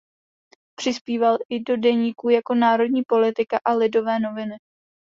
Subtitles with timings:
[0.75, 4.57] Přispíval i do deníků jako Národní politika a Lidové noviny.